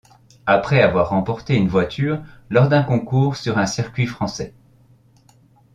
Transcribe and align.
Après 0.47 0.81
avoir 0.81 1.09
remporté 1.09 1.55
une 1.55 1.67
voiture 1.67 2.23
lors 2.49 2.69
d'un 2.69 2.81
concours 2.81 3.35
sur 3.35 3.59
un 3.59 3.67
circuit 3.67 4.07
français. 4.07 4.55